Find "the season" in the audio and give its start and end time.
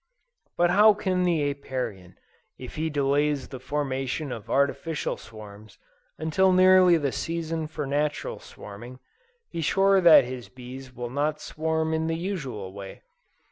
6.97-7.67